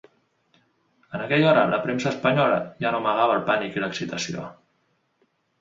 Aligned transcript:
En 1.17 1.23
aquella 1.25 1.51
hora 1.51 1.67
la 1.73 1.79
premsa 1.83 2.09
espanyola 2.13 2.57
ja 2.85 2.95
no 2.97 3.03
amagava 3.05 3.39
el 3.41 3.47
pànic 3.51 3.79
i 3.81 3.85
l’excitació. 3.85 4.49